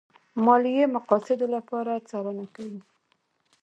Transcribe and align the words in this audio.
ماليې 0.45 0.85
مقاصدو 0.95 1.47
لپاره 1.55 1.93
څارنه 2.09 2.45
کوي. 2.55 2.81